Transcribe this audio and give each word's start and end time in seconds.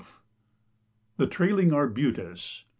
THE 1.17 1.27
TRAILING 1.27 1.71
ARBUTUS. 1.73 2.63